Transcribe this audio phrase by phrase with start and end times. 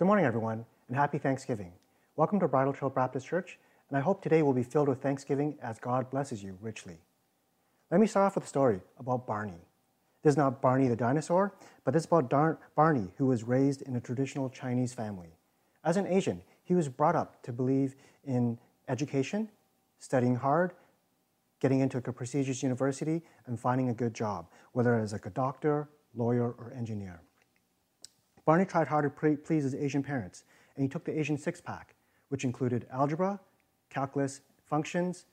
[0.00, 1.72] Good morning, everyone, and happy Thanksgiving.
[2.16, 3.58] Welcome to Bridle Trail Baptist Church,
[3.90, 6.96] and I hope today will be filled with thanksgiving as God blesses you richly.
[7.90, 9.60] Let me start off with a story about Barney.
[10.22, 11.52] This is not Barney the dinosaur,
[11.84, 15.36] but this is about Dar- Barney, who was raised in a traditional Chinese family.
[15.84, 17.94] As an Asian, he was brought up to believe
[18.24, 18.58] in
[18.88, 19.50] education,
[19.98, 20.72] studying hard,
[21.60, 25.90] getting into a prestigious university, and finding a good job, whether as like a doctor,
[26.14, 27.20] lawyer, or engineer.
[28.50, 30.42] Barney tried hard to please his Asian parents,
[30.74, 31.94] and he took the Asian six pack,
[32.30, 33.38] which included algebra,
[33.90, 35.26] calculus, functions,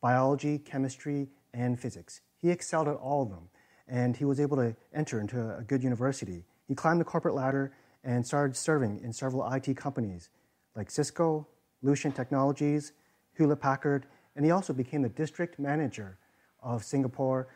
[0.00, 2.20] biology, chemistry, and physics.
[2.36, 3.48] He excelled at all of them,
[3.86, 6.42] and he was able to enter into a good university.
[6.66, 7.70] He climbed the corporate ladder
[8.02, 10.30] and started serving in several IT companies
[10.74, 11.46] like Cisco,
[11.80, 12.92] Lucent Technologies,
[13.36, 16.18] Hewlett Packard, and he also became the district manager
[16.60, 17.46] of Singapore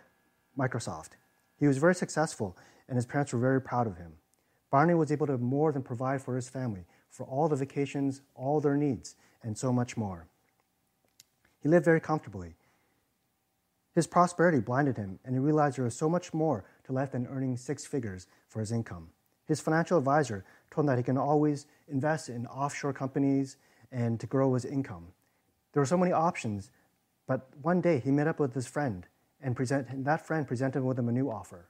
[0.56, 1.14] Microsoft.
[1.58, 2.56] He was very successful,
[2.88, 4.12] and his parents were very proud of him.
[4.70, 8.60] Barney was able to more than provide for his family, for all the vacations, all
[8.60, 10.26] their needs, and so much more.
[11.60, 12.54] He lived very comfortably.
[13.94, 17.26] His prosperity blinded him, and he realized there was so much more to life than
[17.26, 19.08] earning six figures for his income.
[19.46, 23.56] His financial advisor told him that he can always invest in offshore companies
[23.90, 25.08] and to grow his income.
[25.72, 26.70] There were so many options,
[27.26, 29.06] but one day he met up with his friend,
[29.40, 31.68] and, present, and that friend presented him with him a new offer.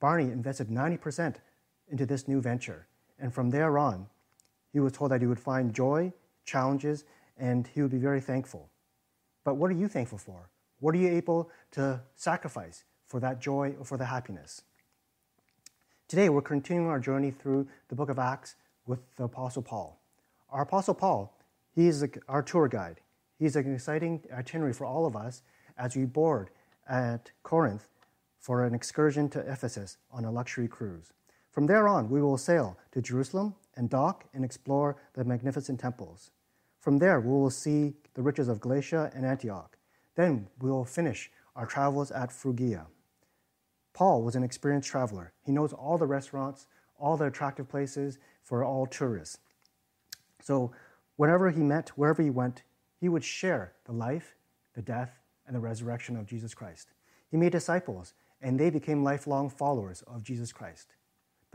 [0.00, 1.36] Barney invested 90%
[1.90, 2.86] into this new venture,
[3.18, 4.06] and from there on,
[4.72, 6.12] he was told that he would find joy,
[6.44, 7.04] challenges,
[7.38, 8.70] and he would be very thankful.
[9.44, 10.50] But what are you thankful for?
[10.80, 14.62] What are you able to sacrifice for that joy or for the happiness?
[16.08, 20.00] Today, we're continuing our journey through the book of Acts with the Apostle Paul.
[20.50, 21.36] Our Apostle Paul,
[21.74, 23.00] he is our tour guide.
[23.38, 25.42] He's an exciting itinerary for all of us
[25.76, 26.50] as we board
[26.88, 27.88] at Corinth
[28.38, 31.12] for an excursion to Ephesus on a luxury cruise.
[31.54, 36.32] From there on, we will sail to Jerusalem and dock and explore the magnificent temples.
[36.80, 39.78] From there, we will see the riches of Galatia and Antioch.
[40.16, 42.88] Then we will finish our travels at Phrygia.
[43.92, 45.32] Paul was an experienced traveler.
[45.46, 46.66] He knows all the restaurants,
[46.98, 49.38] all the attractive places for all tourists.
[50.42, 50.72] So,
[51.14, 52.64] whenever he met, wherever he went,
[53.00, 54.34] he would share the life,
[54.74, 56.88] the death, and the resurrection of Jesus Christ.
[57.30, 58.12] He made disciples,
[58.42, 60.93] and they became lifelong followers of Jesus Christ.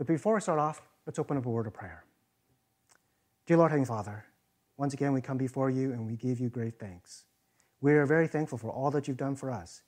[0.00, 2.04] But before we start off, let's open up a word of prayer.
[3.44, 4.24] Dear Lord Heavenly Father,
[4.78, 7.26] once again we come before you and we give you great thanks.
[7.82, 9.82] We are very thankful for all that you've done for us.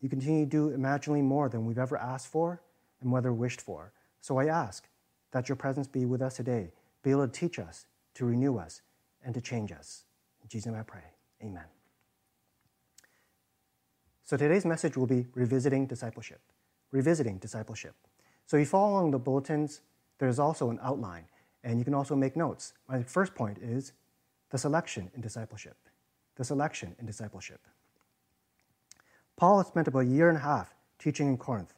[0.00, 2.60] You continue to do imaginably more than we've ever asked for
[3.00, 3.92] and whether wished for.
[4.20, 4.88] So I ask
[5.30, 6.72] that your presence be with us today,
[7.04, 8.82] be able to teach us, to renew us,
[9.24, 10.06] and to change us.
[10.42, 11.04] In Jesus' name I pray.
[11.40, 11.66] Amen.
[14.24, 16.40] So today's message will be revisiting discipleship.
[16.90, 17.94] Revisiting discipleship.
[18.52, 19.80] So you follow along the bulletins,
[20.18, 21.24] there's also an outline,
[21.64, 22.74] and you can also make notes.
[22.86, 23.94] My first point is
[24.50, 25.78] the selection in discipleship
[26.36, 27.62] the selection in discipleship.
[29.36, 31.72] Paul had spent about a year and a half teaching in Corinth.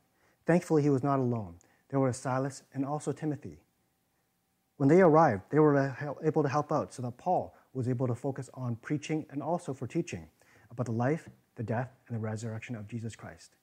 [0.46, 1.58] Thankfully, he was not alone.
[1.90, 3.60] There were Silas and also Timothy.
[4.76, 8.16] When they arrived, they were able to help out so that Paul was able to
[8.16, 10.26] focus on preaching and also for teaching
[10.72, 13.54] about the life, the death, and the resurrection of Jesus Christ.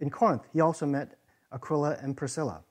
[0.00, 1.16] In Corinth, he also met
[1.52, 2.62] Aquila and Priscilla.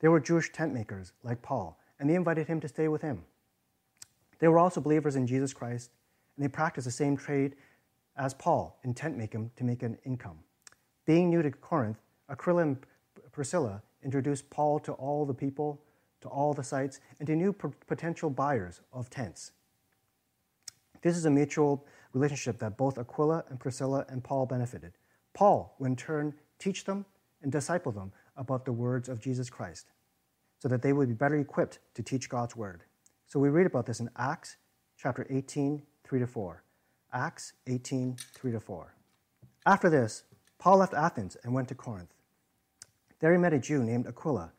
[0.00, 3.24] They were Jewish tent makers like Paul, and they invited him to stay with him.
[4.38, 5.90] They were also believers in Jesus Christ
[6.36, 7.54] and they practiced the same trade
[8.16, 10.38] as Paul in tent making to make an income.
[11.06, 11.98] Being new to Corinth,
[12.28, 12.76] Aquila and
[13.32, 15.80] Priscilla introduced Paul to all the people,
[16.20, 19.52] to all the sites, and to new potential buyers of tents.
[21.02, 24.92] This is a mutual relationship that both Aquila and Priscilla and Paul benefited.
[25.34, 27.04] Paul, in turn, teach them
[27.44, 29.92] and disciple them about the words of Jesus Christ,
[30.58, 32.82] so that they would be better equipped to teach God's word.
[33.26, 34.56] So we read about this in Acts
[34.96, 36.64] chapter 18, 3 to 4.
[37.12, 38.94] Acts 18, 3 to 4.
[39.66, 40.24] After this,
[40.58, 42.14] Paul left Athens and went to Corinth.
[43.20, 44.52] There he met a Jew named Aquila,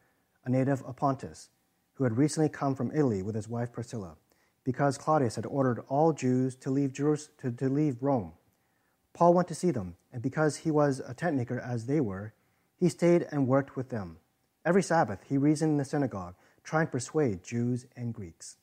[0.46, 1.50] a native of Pontus,
[1.96, 4.16] who had recently come from Italy with his wife Priscilla,
[4.64, 8.34] because Claudius had ordered all Jews to leave, Jerus- to, to leave Rome.
[9.14, 12.34] Paul went to see them, and because he was a tent maker as they were,
[12.86, 14.18] he stayed and worked with them.
[14.64, 18.58] Every Sabbath, he reasoned in the synagogue, trying to persuade Jews and Greeks.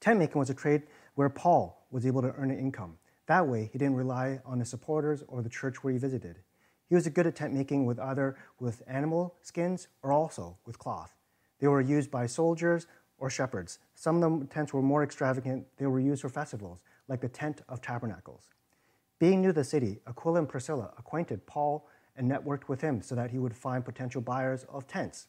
[0.00, 0.82] Tent making was a trade
[1.14, 2.98] where Paul was able to earn an income.
[3.26, 6.40] That way, he didn't rely on his supporters or the church where he visited.
[6.88, 11.14] He was good at tent making with either with animal skins or also with cloth.
[11.60, 13.78] They were used by soldiers or shepherds.
[13.94, 15.68] Some of the tents were more extravagant.
[15.76, 18.48] They were used for festivals, like the Tent of Tabernacles.
[19.20, 21.86] Being new to the city, Aquila and Priscilla acquainted Paul
[22.16, 25.26] and networked with him so that he would find potential buyers of tents.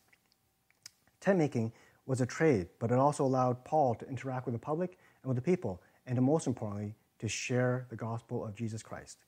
[1.20, 1.72] Tent making
[2.06, 5.38] was a trade, but it also allowed Paul to interact with the public and with
[5.38, 9.20] the people, and most importantly, to share the gospel of Jesus Christ.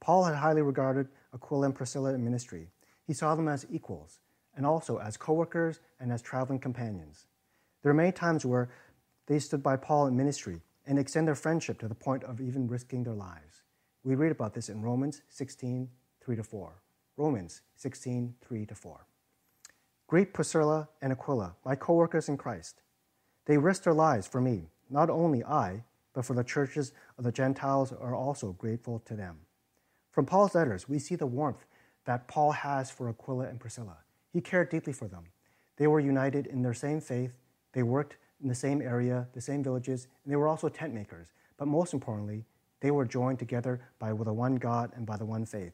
[0.00, 2.68] Paul had highly regarded Aquila and Priscilla in ministry.
[3.06, 4.20] He saw them as equals,
[4.56, 7.26] and also as co workers and as traveling companions.
[7.82, 8.70] There are many times where
[9.26, 12.66] they stood by Paul in ministry and extend their friendship to the point of even
[12.66, 13.62] risking their lives.
[14.04, 15.88] We read about this in Romans 16
[16.28, 16.82] 3 to 4.
[17.16, 19.06] Romans 16 3 to 4.
[20.08, 22.82] Greet Priscilla and Aquila, my co workers in Christ.
[23.46, 24.68] They risked their lives for me.
[24.90, 29.38] Not only I, but for the churches of the Gentiles are also grateful to them.
[30.10, 31.64] From Paul's letters, we see the warmth
[32.04, 33.96] that Paul has for Aquila and Priscilla.
[34.30, 35.24] He cared deeply for them.
[35.78, 37.38] They were united in their same faith,
[37.72, 41.28] they worked in the same area, the same villages, and they were also tent makers.
[41.56, 42.44] But most importantly,
[42.80, 45.72] they were joined together by the one God and by the one faith.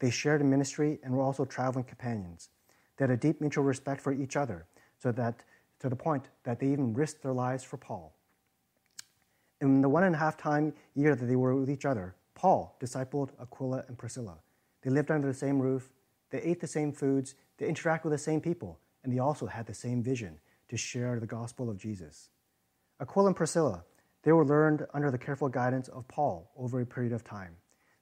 [0.00, 2.50] They shared a ministry and were also traveling companions.
[2.96, 4.66] They had a deep mutual respect for each other,
[4.98, 5.44] so that
[5.80, 8.14] to the point that they even risked their lives for Paul.
[9.60, 12.76] In the one and a half time year that they were with each other, Paul
[12.80, 14.38] discipled Aquila and Priscilla.
[14.82, 15.90] They lived under the same roof,
[16.30, 19.66] they ate the same foods, they interacted with the same people, and they also had
[19.66, 22.30] the same vision to share the gospel of Jesus.
[23.00, 23.84] Aquila and Priscilla,
[24.22, 27.56] they were learned under the careful guidance of Paul over a period of time.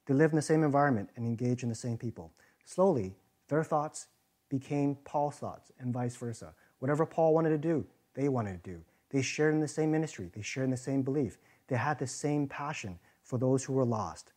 [0.06, 2.32] They lived in the same environment and engaged in the same people.
[2.64, 3.14] Slowly,
[3.48, 4.06] their thoughts
[4.48, 6.54] became Paul's thoughts and vice versa.
[6.78, 8.82] Whatever Paul wanted to do, they wanted to do.
[9.10, 11.38] They shared in the same ministry, they shared in the same belief,
[11.68, 14.32] they had the same passion for those who were lost.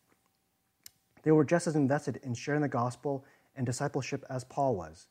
[1.24, 3.26] They were just as invested in sharing the gospel
[3.56, 5.08] and discipleship as Paul was.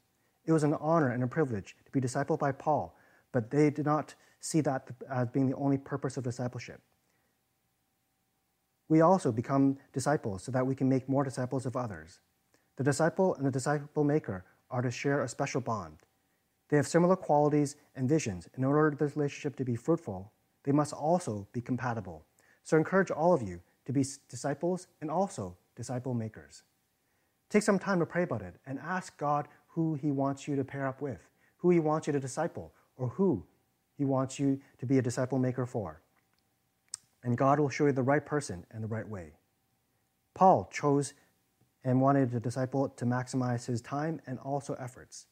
[0.46, 2.96] It was an honor and a privilege to be discipled by Paul,
[3.32, 6.81] but they did not see that as being the only purpose of discipleship.
[8.88, 12.20] We also become disciples so that we can make more disciples of others.
[12.76, 15.99] The disciple and the disciple maker are to share a special bond.
[16.69, 18.49] They have similar qualities and visions.
[18.56, 20.32] In order for this relationship to be fruitful,
[20.64, 22.25] they must also be compatible.
[22.62, 26.62] So I encourage all of you to be disciples and also disciple makers.
[27.49, 30.64] Take some time to pray about it and ask God who He wants you to
[30.64, 33.46] pair up with, who He wants you to disciple, or who
[33.96, 36.02] He wants you to be a disciple maker for.
[37.23, 39.32] And God will show you the right person and the right way.
[40.35, 41.15] Paul chose
[41.85, 45.26] and wanted the disciple to maximize his time and also efforts.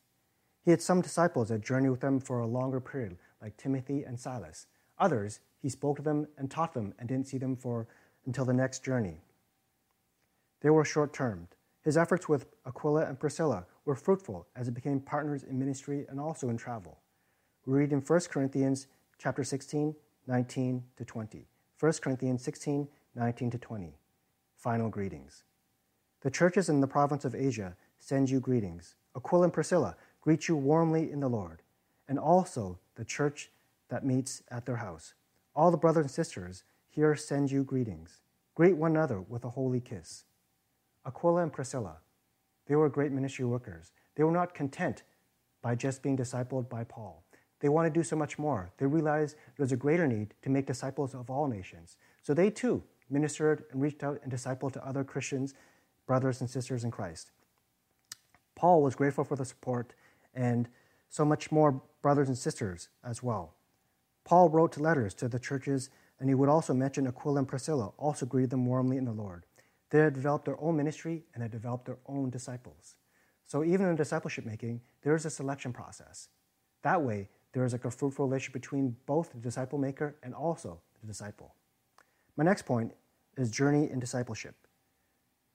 [0.65, 4.19] He had some disciples that journeyed with him for a longer period, like Timothy and
[4.19, 4.67] Silas.
[4.99, 7.87] Others, he spoke to them and taught them and didn't see them for
[8.27, 9.21] until the next journey.
[10.61, 11.49] They were short termed.
[11.83, 16.19] His efforts with Aquila and Priscilla were fruitful as they became partners in ministry and
[16.19, 16.99] also in travel.
[17.65, 18.89] We read in 1 Corinthians
[19.19, 19.95] chapter 16,
[20.27, 21.47] 19 to 20.
[21.79, 23.99] 1 Corinthians 16, 19 to 20.
[24.57, 25.45] Final greetings.
[26.23, 28.95] The churches in the province of Asia send you greetings.
[29.15, 31.61] Aquila and Priscilla greet you warmly in the Lord,
[32.09, 33.51] and also the church
[33.91, 35.13] that meets at their house.
[35.55, 38.21] All the brothers and sisters here send you greetings.
[38.55, 40.25] Greet one another with a holy kiss.
[41.05, 41.99] Aquila and Priscilla,
[42.67, 43.93] they were great ministry workers.
[44.15, 45.03] They were not content
[45.61, 47.23] by just being discipled by Paul.
[47.61, 48.71] They want to do so much more.
[48.79, 51.97] They realize there's a greater need to make disciples of all nations.
[52.23, 55.55] So they too ministered and reached out and discipled to other Christians,
[56.07, 57.31] brothers and sisters in Christ.
[58.55, 59.95] Paul was grateful for the support
[60.35, 60.69] and
[61.09, 63.55] so much more brothers and sisters as well.
[64.25, 65.89] Paul wrote letters to the churches,
[66.19, 69.45] and he would also mention Aquila and Priscilla, also greeted them warmly in the Lord.
[69.91, 72.97] They had developed their own ministry and had developed their own disciples.
[73.47, 76.29] So even in discipleship making, there is a selection process.
[76.83, 80.79] That way, there is like a fruitful relationship between both the disciple maker and also
[81.01, 81.55] the disciple.
[82.37, 82.93] My next point
[83.39, 84.55] is journey in discipleship.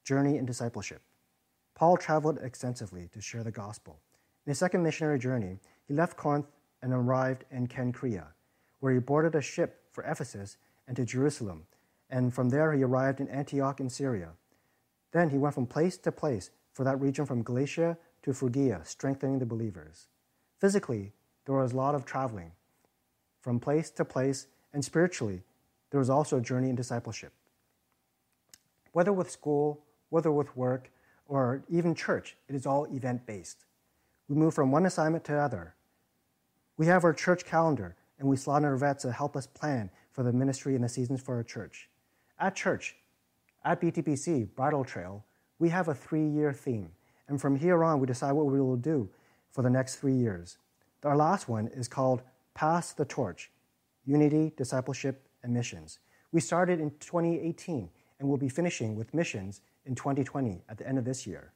[0.04, 1.04] Journey in discipleship.
[1.76, 4.00] Paul traveled extensively to share the gospel.
[4.48, 6.48] In his second missionary journey, he left Corinth
[6.82, 8.30] and arrived in Cenchrea,
[8.80, 11.68] where he boarded a ship for Ephesus and to Jerusalem,
[12.10, 14.30] and from there he arrived in Antioch in Syria.
[15.12, 19.38] Then he went from place to place for that region from Galatia to Phrygia, strengthening
[19.38, 20.08] the believers.
[20.60, 21.14] Physically,
[21.46, 22.52] there was a lot of traveling
[23.42, 25.42] from place to place, and spiritually,
[25.90, 27.34] there was also a journey in discipleship.
[28.94, 30.92] Whether with school, whether with work,
[31.28, 33.66] or even church, it is all event based.
[34.28, 35.76] We move from one assignment to another.
[36.78, 39.90] We have our church calendar, and we slot in our vets to help us plan
[40.12, 41.90] for the ministry and the seasons for our church.
[42.40, 42.96] At church,
[43.64, 45.26] at BTBC, Bridle Trail,
[45.60, 46.92] we have a three year theme,
[47.28, 49.10] and from here on, we decide what we will do
[49.52, 50.58] for the next three years.
[51.04, 52.22] Our last one is called
[52.54, 53.50] Pass the Torch
[54.06, 56.00] Unity, Discipleship, and Missions.
[56.32, 57.90] We started in 2018
[58.20, 61.54] and we'll be finishing with missions in 2020 at the end of this year.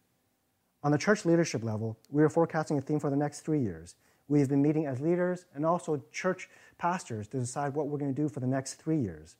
[0.83, 3.95] On the church leadership level, we are forecasting a theme for the next three years.
[4.27, 6.49] We have been meeting as leaders and also church
[6.79, 9.35] pastors to decide what we're going to do for the next three years.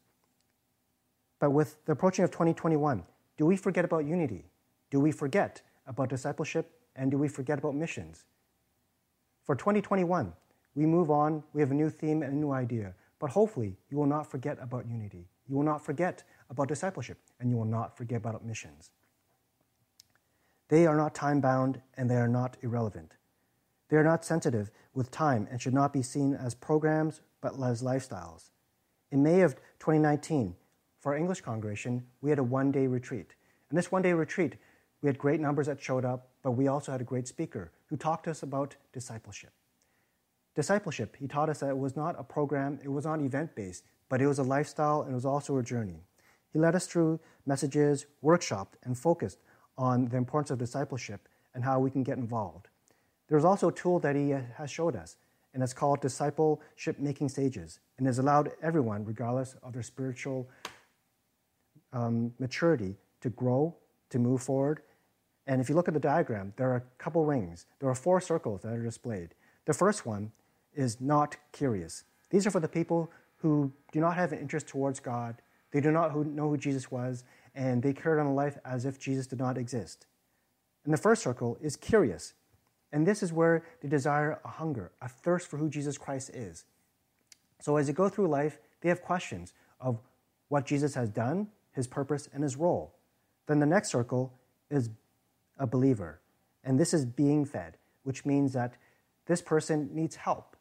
[1.40, 3.04] But with the approaching of 2021,
[3.38, 4.46] do we forget about unity?
[4.92, 6.72] Do we forget about discipleship?
[6.96, 8.24] And do we forget about missions?
[9.46, 10.34] For 2021,
[10.74, 13.98] we move on, we have a new theme and a new idea, but hopefully you
[13.98, 15.28] will not forget about unity.
[15.48, 18.90] You will not forget about discipleship, and you will not forget about missions.
[20.68, 23.14] They are not time bound and they are not irrelevant.
[23.90, 27.84] They are not sensitive with time and should not be seen as programs but as
[27.84, 28.50] lifestyles.
[29.12, 30.56] In May of 2019,
[31.00, 33.36] for our English congregation, we had a one day retreat.
[33.70, 34.56] And this one day retreat,
[35.04, 37.98] we had great numbers that showed up, but we also had a great speaker who
[37.98, 39.52] talked to us about discipleship.
[40.54, 43.84] Discipleship, he taught us that it was not a program, it was not event based,
[44.10, 46.04] but it was a lifestyle and it was also a journey.
[46.54, 49.40] He led us through messages, workshopped, and focused
[49.76, 52.68] on the importance of discipleship and how we can get involved.
[53.28, 55.18] There's also a tool that he has showed us,
[55.56, 60.48] and it's called Discipleship Making Stages, and has allowed everyone, regardless of their spiritual
[61.92, 63.76] um, maturity, to grow,
[64.12, 64.84] to move forward.
[65.48, 67.66] And if you look at the diagram, there are a couple rings.
[67.80, 69.36] There are four circles that are displayed.
[69.66, 70.32] The first one
[70.74, 72.04] is not curious.
[72.30, 75.92] These are for the people who do not have an interest towards God, they do
[75.92, 77.24] not know who Jesus was,
[77.54, 80.08] and they carried on a life as if Jesus did not exist.
[80.84, 82.34] And the first circle is curious.
[82.92, 86.66] And this is where they desire a hunger, a thirst for who Jesus Christ is.
[87.60, 90.00] So as they go through life, they have questions of
[90.48, 92.96] what Jesus has done, his purpose, and his role.
[93.48, 94.34] Then the next circle
[94.70, 94.90] is
[95.58, 96.22] a believer.
[96.64, 98.76] And this is being fed, which means that
[99.28, 100.56] this person needs help.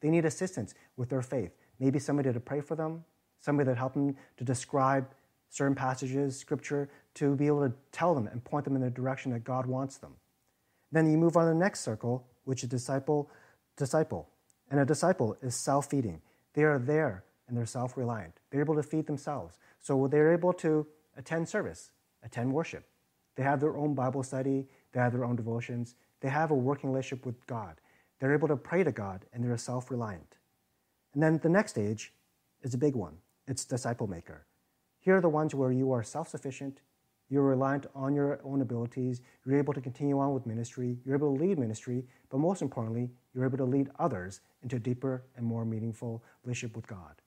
[0.00, 1.52] They need assistance with their faith.
[1.78, 3.04] Maybe somebody to pray for them,
[3.40, 5.08] somebody that help them to describe
[5.48, 9.32] certain passages, scripture, to be able to tell them and point them in the direction
[9.32, 10.14] that God wants them.
[10.92, 13.30] Then you move on to the next circle, which is disciple,
[13.76, 14.28] disciple.
[14.70, 16.20] And a disciple is self feeding.
[16.54, 18.34] They are there and they're self reliant.
[18.50, 19.58] They're able to feed themselves.
[19.80, 20.86] So they're able to
[21.16, 21.90] attend service,
[22.22, 22.84] attend worship.
[23.36, 26.90] They have their own Bible study, they have their own devotions, they have a working
[26.90, 27.80] relationship with God.
[28.18, 30.36] They're able to pray to God and they're self reliant.
[31.14, 32.12] And then the next stage
[32.62, 34.44] is a big one it's disciple maker.
[34.98, 36.80] Here are the ones where you are self sufficient,
[37.28, 41.36] you're reliant on your own abilities, you're able to continue on with ministry, you're able
[41.36, 45.44] to lead ministry, but most importantly, you're able to lead others into a deeper and
[45.44, 47.22] more meaningful relationship with God.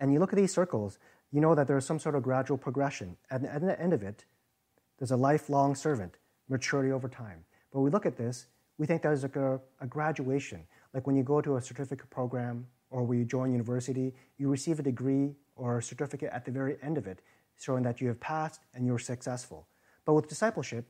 [0.00, 0.98] And you look at these circles,
[1.30, 3.16] you know that there's some sort of gradual progression.
[3.30, 4.24] At the end of it,
[5.04, 6.16] there's a lifelong servant,
[6.48, 7.44] maturity over time.
[7.70, 8.46] But we look at this,
[8.78, 10.66] we think there's like a, a graduation.
[10.94, 14.78] Like when you go to a certificate program or when you join university, you receive
[14.78, 17.20] a degree or a certificate at the very end of it,
[17.58, 19.68] showing that you have passed and you're successful.
[20.06, 20.86] But with discipleship,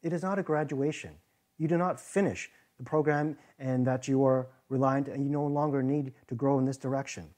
[0.00, 1.16] it is not a graduation.
[1.58, 5.82] You do not finish the program and that you are reliant and you no longer
[5.82, 7.30] need to grow in this direction.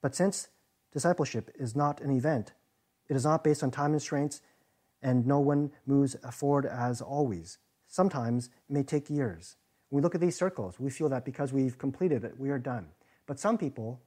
[0.00, 0.48] But since
[0.94, 2.54] discipleship is not an event,
[3.10, 4.40] it is not based on time constraints,
[5.02, 7.58] and no one moves forward as always.
[7.86, 9.56] Sometimes it may take years.
[9.90, 12.88] We look at these circles, we feel that because we've completed it, we are done.
[13.26, 14.00] But some people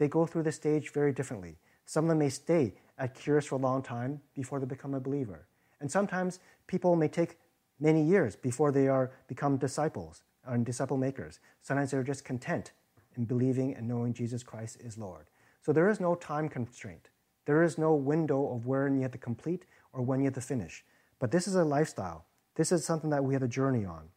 [0.00, 1.58] they go through the stage very differently.
[1.84, 5.00] Some of them may stay at curious for a long time before they become a
[5.00, 5.46] believer.
[5.78, 7.36] And sometimes people may take
[7.78, 11.40] many years before they are become disciples and disciple makers.
[11.60, 12.72] Sometimes they're just content
[13.16, 15.26] in believing and knowing Jesus Christ is Lord.
[15.60, 17.10] So there is no time constraint.
[17.44, 20.40] There is no window of when you have to complete or when you have to
[20.40, 20.84] finish.
[21.18, 22.24] But this is a lifestyle.
[22.54, 24.08] This is something that we have a journey on.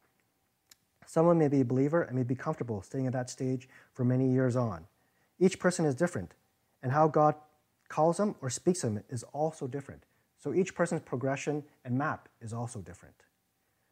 [1.06, 4.32] Someone may be a believer and may be comfortable staying at that stage for many
[4.32, 4.86] years on.
[5.40, 6.34] Each person is different,
[6.82, 7.36] and how God
[7.90, 10.04] calls them or speaks to them is also different.
[10.40, 13.16] So each person's progression and map is also different.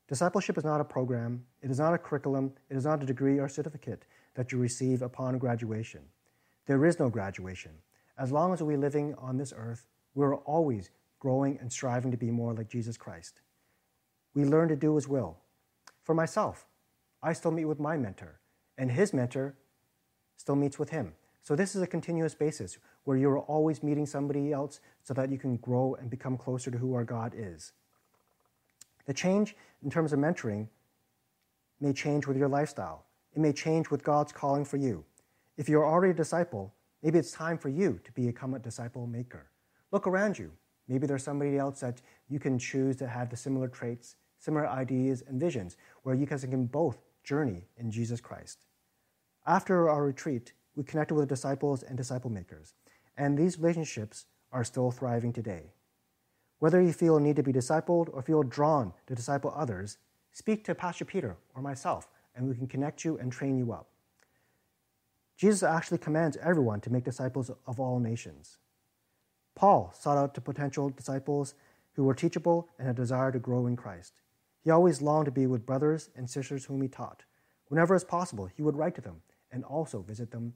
[0.07, 3.39] Discipleship is not a program, it is not a curriculum, it is not a degree
[3.39, 6.01] or certificate that you receive upon graduation.
[6.65, 7.71] There is no graduation.
[8.17, 10.89] As long as we're living on this earth, we're always
[11.21, 13.39] growing and striving to be more like Jesus Christ.
[14.33, 15.37] We learn to do His will.
[16.03, 16.65] For myself,
[17.23, 18.39] I still meet with my mentor,
[18.77, 19.55] and his mentor
[20.37, 21.13] still meets with him.
[21.43, 25.37] So this is a continuous basis where you're always meeting somebody else so that you
[25.37, 27.73] can grow and become closer to who our God is.
[29.05, 30.67] The change in terms of mentoring
[31.79, 33.05] may change with your lifestyle.
[33.33, 35.03] It may change with God's calling for you.
[35.57, 36.73] If you're already a disciple,
[37.03, 39.49] maybe it's time for you to become a disciple maker.
[39.91, 40.51] Look around you.
[40.91, 45.24] Maybe there's somebody else that you can choose to have the similar traits, similar ideas,
[45.25, 48.65] and visions, where you guys can both journey in Jesus Christ.
[49.48, 52.74] After our retreat, we connected with disciples and disciple makers,
[53.15, 55.71] and these relationships are still thriving today.
[56.60, 59.98] Whether you feel a need to be discipled or feel drawn to disciple others,
[60.33, 63.88] speak to Pastor Peter or myself, and we can connect you and train you up.
[65.38, 68.57] Jesus actually commands everyone to make disciples of all nations.
[69.55, 71.53] Paul sought out to potential disciples
[71.93, 74.22] who were teachable and had a desire to grow in Christ.
[74.63, 77.24] He always longed to be with brothers and sisters whom he taught.
[77.67, 80.53] Whenever as possible, he would write to them and also visit them.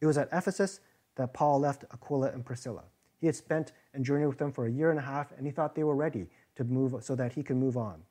[0.00, 0.80] It was at Ephesus
[1.16, 2.84] that Paul left Aquila and Priscilla.
[3.20, 5.50] He had spent and journeyed with them for a year and a half, and he
[5.50, 8.02] thought they were ready to move so that he could move on.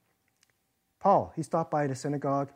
[1.00, 2.50] Paul, he stopped by the synagogue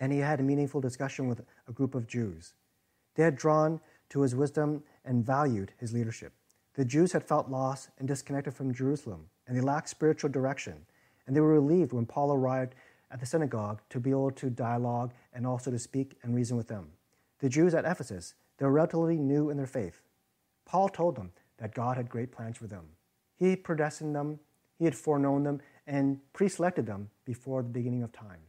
[0.00, 2.54] and he had a meaningful discussion with a group of Jews.
[3.14, 6.34] They had drawn to his wisdom and valued his leadership.
[6.74, 10.86] The Jews had felt lost and disconnected from Jerusalem, and they lacked spiritual direction.
[11.26, 12.74] And they were relieved when Paul arrived
[13.10, 16.68] at the synagogue to be able to dialogue and also to speak and reason with
[16.68, 16.90] them.
[17.40, 20.02] The Jews at Ephesus, they were relatively new in their faith.
[20.66, 22.84] Paul told them that God had great plans for them.
[23.36, 24.38] He had predestined them,
[24.78, 28.40] he had foreknown them, and pre selected them before the beginning of time.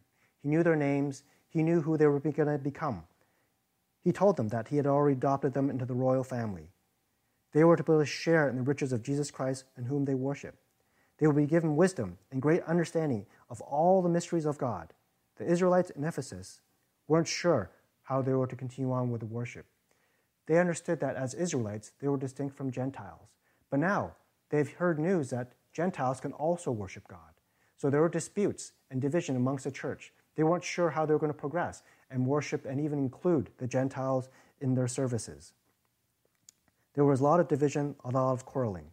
[0.42, 3.04] He knew their names, he knew who they were going to become.
[4.10, 6.72] He told them that he had already adopted them into the royal family.
[7.52, 10.06] They were to be able to share in the riches of Jesus Christ and whom
[10.06, 10.56] they worship.
[11.20, 14.94] They would be given wisdom and great understanding of all the mysteries of God.
[15.38, 16.62] The Israelites in Ephesus
[17.08, 17.70] weren't sure
[18.02, 19.68] how they were to continue on with the worship.
[20.48, 23.30] They understood that as Israelites, they were distinct from Gentiles.
[23.70, 24.16] But now
[24.50, 27.20] they've heard news that Gentiles can also worship God.
[27.78, 30.14] So there were disputes and division amongst the church.
[30.40, 33.68] They weren't sure how they were going to progress and worship and even include the
[33.68, 34.30] Gentiles
[34.62, 35.52] in their services.
[36.94, 38.92] There was a lot of division, a lot of quarreling.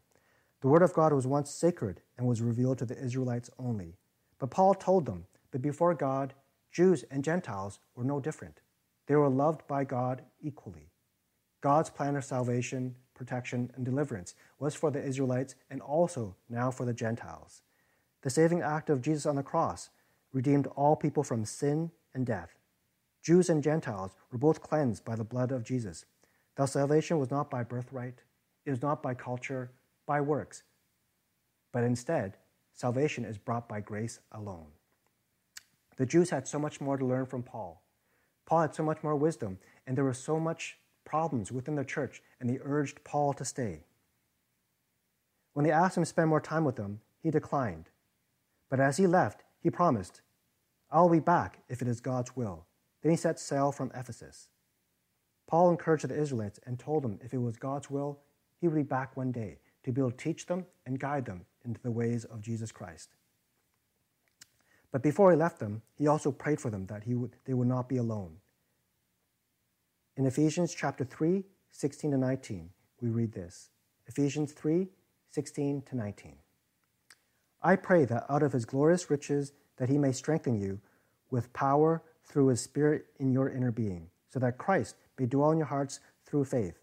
[0.60, 3.94] The Word of God was once sacred and was revealed to the Israelites only.
[4.40, 6.34] But Paul told them that before God,
[6.72, 8.60] Jews and Gentiles were no different.
[9.06, 10.90] They were loved by God equally.
[11.60, 16.84] God's plan of salvation, protection, and deliverance was for the Israelites and also now for
[16.84, 17.62] the Gentiles.
[18.22, 19.90] The saving act of Jesus on the cross
[20.36, 22.58] redeemed all people from sin and death.
[23.22, 26.04] Jews and Gentiles were both cleansed by the blood of Jesus.
[26.56, 28.20] Thus, salvation was not by birthright,
[28.66, 29.70] it was not by culture,
[30.04, 30.62] by works,
[31.72, 32.36] but instead,
[32.74, 34.66] salvation is brought by grace alone.
[35.96, 37.82] The Jews had so much more to learn from Paul.
[38.44, 42.22] Paul had so much more wisdom, and there were so much problems within the church,
[42.40, 43.84] and they urged Paul to stay.
[45.54, 47.88] When they asked him to spend more time with them, he declined.
[48.68, 50.20] But as he left, he promised,
[50.90, 52.66] I'll be back if it is God's will.
[53.02, 54.48] Then he set sail from Ephesus.
[55.46, 58.20] Paul encouraged the Israelites and told them if it was God's will,
[58.60, 61.44] he would be back one day to be able to teach them and guide them
[61.64, 63.10] into the ways of Jesus Christ.
[64.90, 67.68] But before he left them, he also prayed for them that he would, they would
[67.68, 68.36] not be alone.
[70.16, 72.70] In Ephesians chapter 3, 16 to 19,
[73.00, 73.70] we read this.
[74.06, 74.88] Ephesians 3,
[75.30, 76.36] 16 to 19.
[77.62, 80.80] I pray that out of his glorious riches that he may strengthen you
[81.30, 85.58] with power through his spirit in your inner being, so that Christ may dwell in
[85.58, 86.78] your hearts through faith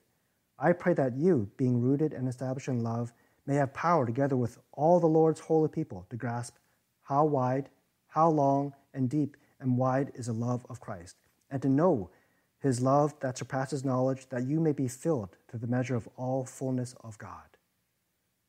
[0.63, 3.13] I pray that you, being rooted and established in love,
[3.45, 6.55] may have power together with all the Lord's holy people to grasp
[7.01, 7.69] how wide,
[8.07, 11.17] how long, and deep and wide is the love of Christ,
[11.51, 12.09] and to know
[12.59, 16.45] his love that surpasses knowledge, that you may be filled to the measure of all
[16.45, 17.57] fullness of God.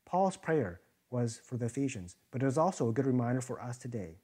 [0.04, 0.80] Paul's prayer
[1.11, 4.18] was for the Ephesians, but it is also a good reminder for us today.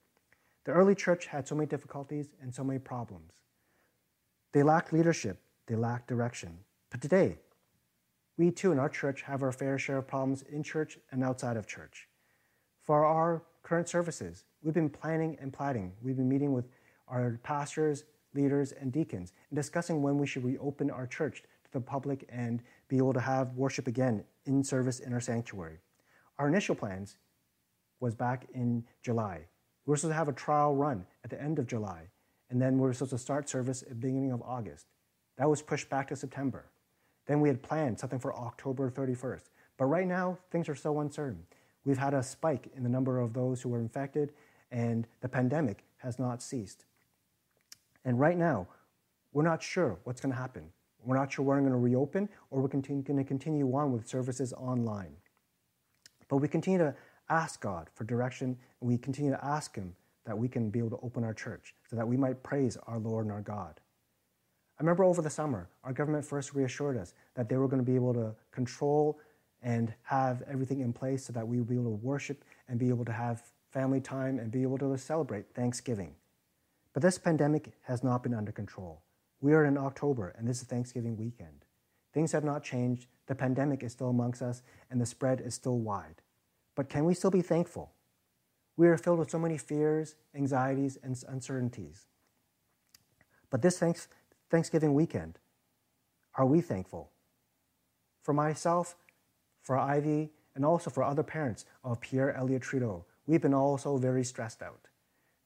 [0.65, 3.33] The early church had so many difficulties and so many problems.
[4.53, 6.59] They lacked leadership, they lacked direction.
[6.91, 7.39] But today,
[8.37, 11.57] we too in our church have our fair share of problems in church and outside
[11.57, 12.09] of church.
[12.83, 15.93] For our current services, we've been planning and plotting.
[16.03, 16.67] We've been meeting with
[17.09, 21.81] our pastors, leaders, and deacons and discussing when we should reopen our church to the
[21.81, 25.79] public and be able to have worship again in service in our sanctuary.
[26.39, 27.19] Our initial plans
[28.01, 29.43] was back in July.
[29.91, 32.03] We were supposed to have a trial run at the end of July,
[32.49, 34.87] and then we were supposed to start service at the beginning of August.
[35.37, 36.67] That was pushed back to September.
[37.27, 39.51] Then we had planned something for October 31st.
[39.77, 41.43] But right now, things are so uncertain.
[41.85, 44.33] We've had a spike in the number of those who are infected,
[44.71, 46.85] and the pandemic has not ceased.
[48.05, 48.69] And right now,
[49.33, 50.71] we're not sure what's going to happen.
[51.05, 54.07] We're not sure when we're going to reopen or we're going to continue on with
[54.07, 55.17] services online.
[56.29, 56.95] But we continue to
[57.31, 59.95] ask God for direction, and we continue to ask Him
[60.27, 62.99] that we can be able to open our church so that we might praise our
[62.99, 63.81] Lord and our God.
[64.79, 67.91] I remember over the summer, our government first reassured us that they were going to
[67.91, 69.19] be able to control
[69.63, 72.89] and have everything in place so that we would be able to worship and be
[72.89, 76.15] able to have family time and be able to celebrate Thanksgiving.
[76.93, 79.03] But this pandemic has not been under control.
[79.41, 81.67] We are in October and this is Thanksgiving weekend.
[82.13, 85.79] Things have not changed, the pandemic is still amongst us, and the spread is still
[85.79, 86.23] wide.
[86.81, 87.93] But can we still be thankful?
[88.79, 92.07] We are filled with so many fears, anxieties, and uncertainties.
[93.51, 94.09] But this thanks,
[94.49, 95.39] Thanksgiving weekend,
[96.37, 97.11] are we thankful?
[98.23, 98.97] For myself,
[99.61, 104.25] for Ivy, and also for other parents of Pierre Elliott Trudeau, we've been also very
[104.25, 104.89] stressed out.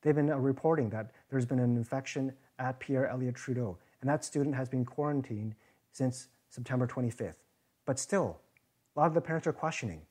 [0.02, 4.24] They've been uh, reporting that there's been an infection at Pierre Elliott Trudeau, and that
[4.24, 5.56] student has been quarantined
[5.90, 7.42] since September 25th.
[7.86, 8.38] But still,
[8.94, 10.02] a lot of the parents are questioning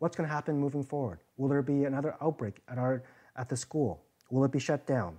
[0.00, 1.20] what's going to happen moving forward.
[1.36, 3.04] Will there be another outbreak at, our,
[3.36, 4.02] at the school?
[4.30, 5.18] Will it be shut down?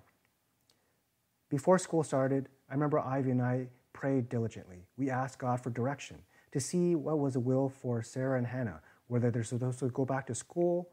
[1.49, 4.87] Before school started, I remember Ivy and I prayed diligently.
[4.97, 6.17] We asked God for direction
[6.51, 10.03] to see what was the will for Sarah and Hannah, whether they're supposed to go
[10.03, 10.89] back to school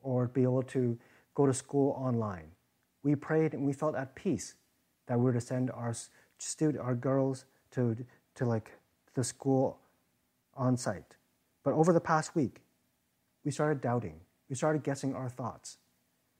[0.00, 0.98] or be able to
[1.34, 2.52] go to school online.
[3.02, 4.54] We prayed and we felt at peace
[5.06, 5.94] that we were to send our
[6.38, 7.96] student, our girls to,
[8.36, 8.70] to like
[9.14, 9.80] the school
[10.54, 11.16] on site.
[11.64, 12.61] But over the past week,
[13.44, 14.20] we started doubting.
[14.48, 15.78] We started guessing our thoughts.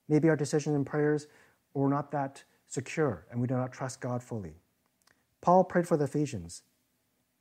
[0.09, 1.27] Maybe our decisions and prayers
[1.75, 4.55] were not that secure and we do not trust God fully.
[5.41, 6.63] Paul prayed for the Ephesians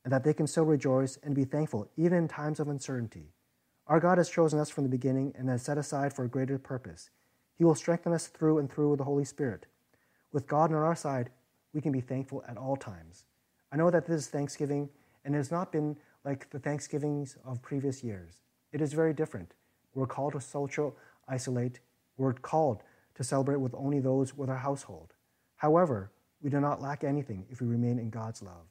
[0.04, 3.32] and that they can still rejoice and be thankful even in times of uncertainty.
[3.86, 6.58] Our God has chosen us from the beginning and has set aside for a greater
[6.58, 7.10] purpose.
[7.56, 9.66] He will strengthen us through and through with the Holy Spirit.
[10.32, 11.30] With God on our side,
[11.72, 13.24] we can be thankful at all times.
[13.70, 14.88] I know that this is Thanksgiving,
[15.24, 18.41] and it has not been like the Thanksgivings of previous years.
[18.72, 19.52] It is very different.
[19.94, 20.96] We're called to social
[21.28, 21.80] isolate.
[22.16, 22.82] We're called
[23.14, 25.12] to celebrate with only those with our household.
[25.56, 26.10] However,
[26.42, 28.66] we do not lack anything if we remain in God's love.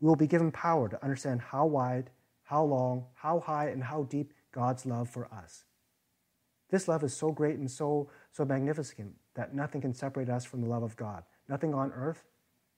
[0.00, 2.10] We will be given power to understand how wide,
[2.44, 5.64] how long, how high, and how deep God's love for us.
[6.70, 10.62] This love is so great and so, so magnificent that nothing can separate us from
[10.62, 11.24] the love of God.
[11.48, 12.24] Nothing on earth,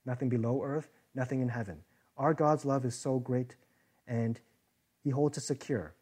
[0.05, 1.79] nothing below earth, nothing in heaven.
[2.17, 3.57] Our God's love is so great
[4.07, 4.41] and
[5.05, 5.95] He holds us secure.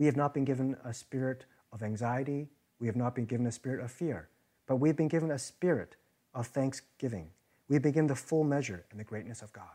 [0.00, 3.52] We have not been given a spirit of anxiety, we have not been given a
[3.52, 4.30] spirit of fear,
[4.66, 5.96] but we've been given a spirit
[6.32, 7.28] of thanksgiving.
[7.68, 9.66] We've been given the full measure and the greatness of God.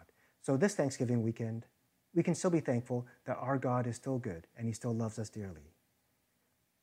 [0.41, 1.67] So, this Thanksgiving weekend,
[2.15, 5.19] we can still be thankful that our God is still good and He still loves
[5.19, 5.69] us dearly.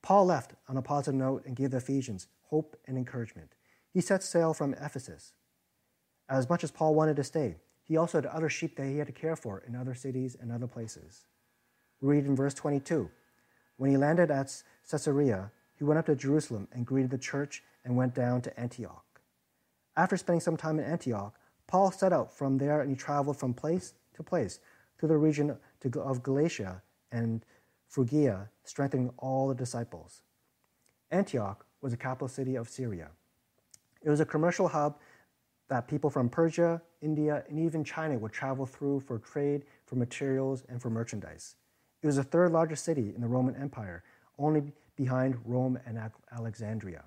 [0.02, 3.56] Paul left on a positive note and gave the Ephesians hope and encouragement.
[3.92, 5.32] He set sail from Ephesus.
[6.28, 9.08] As much as Paul wanted to stay, he also had other sheep that he had
[9.08, 11.26] to care for in other cities and other places.
[12.00, 13.10] We read in verse 22
[13.82, 17.96] When he landed at Caesarea, he went up to Jerusalem and greeted the church and
[17.96, 19.20] went down to Antioch.
[19.96, 21.34] After spending some time in Antioch,
[21.66, 24.60] Paul set out from there and he traveled from place to place
[24.96, 25.58] through the region
[25.96, 27.44] of Galatia and
[27.88, 30.22] Phrygia, strengthening all the disciples.
[31.10, 33.08] Antioch was the capital city of Syria.
[34.00, 35.00] It was a commercial hub
[35.66, 40.62] that people from Persia, India, and even China would travel through for trade, for materials,
[40.68, 41.56] and for merchandise.
[42.02, 44.02] It was the third largest city in the Roman Empire,
[44.38, 45.98] only behind Rome and
[46.32, 47.04] Alexandria.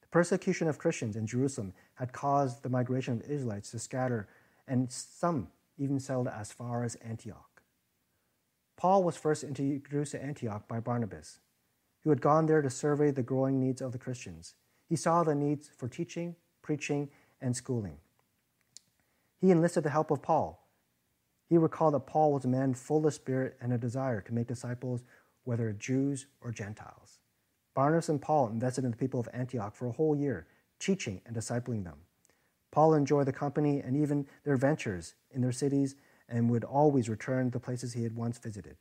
[0.00, 4.28] The persecution of Christians in Jerusalem had caused the migration of Israelites to scatter,
[4.66, 7.62] and some even settled as far as Antioch.
[8.76, 11.40] Paul was first introduced to Antioch by Barnabas,
[12.04, 14.54] who had gone there to survey the growing needs of the Christians.
[14.88, 17.98] He saw the needs for teaching, preaching, and schooling.
[19.40, 20.67] He enlisted the help of Paul.
[21.48, 24.46] He recalled that Paul was a man full of spirit and a desire to make
[24.46, 25.02] disciples,
[25.44, 27.18] whether Jews or Gentiles.
[27.74, 30.46] Barnabas and Paul invested in the people of Antioch for a whole year,
[30.78, 31.98] teaching and discipling them.
[32.70, 35.96] Paul enjoyed the company and even their ventures in their cities
[36.28, 38.76] and would always return to the places he had once visited.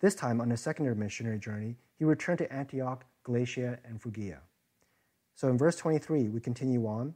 [0.00, 4.40] This time, on his secondary missionary journey, he returned to Antioch, Galatia, and Phrygia.
[5.34, 7.14] So in verse 23, we continue on.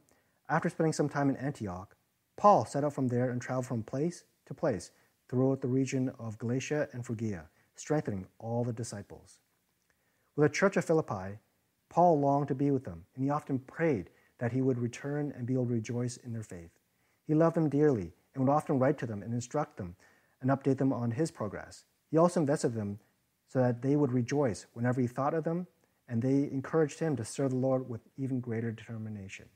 [0.49, 1.97] After spending some time in Antioch,
[2.37, 4.91] Paul set out from there and traveled from place to place
[5.29, 7.45] throughout the region of Galatia and Phrygia,
[7.77, 9.39] strengthening all the disciples.
[10.37, 11.39] With the church of Philippi,
[11.89, 15.47] Paul longed to be with them, and he often prayed that he would return and
[15.47, 16.71] be able to rejoice in their faith.
[17.27, 19.97] He loved them dearly and would often write to them and instruct them
[20.41, 21.85] and update them on his progress.
[22.11, 23.01] He also invested them
[23.49, 25.67] so that they would rejoice whenever he thought of them,
[26.09, 29.47] and they encouraged him to serve the Lord with even greater determination.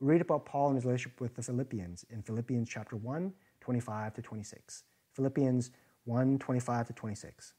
[0.00, 3.32] Read about Paul and his relationship with the Philippians in Philippians chapter 1,
[3.68, 4.84] 25 to 26.
[5.12, 5.70] Philippians
[6.06, 7.52] 1, 25 to 26.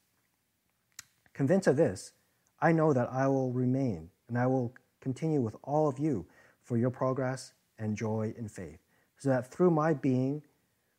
[1.32, 2.10] Convinced of this,
[2.58, 6.26] I know that I will remain and I will continue with all of you
[6.64, 8.80] for your progress and joy in faith,
[9.18, 10.42] so that through my being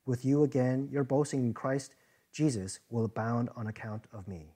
[0.06, 1.94] with you again, your boasting in Christ
[2.32, 4.54] Jesus will abound on account of me.